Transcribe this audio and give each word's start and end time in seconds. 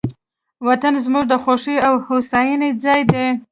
وطن 0.67 0.93
زموږ 1.05 1.23
د 1.29 1.33
خوښۍ 1.43 1.77
او 1.87 1.93
هوساینې 2.07 2.69
ځای 2.83 3.01
دی. 3.11 3.27